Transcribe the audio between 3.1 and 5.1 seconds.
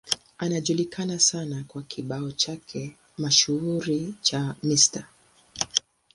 mashuhuri cha Mr.